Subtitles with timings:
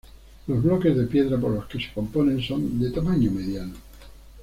[0.47, 3.75] Los bloques de piedras por los que se componen son de tamaño mediano.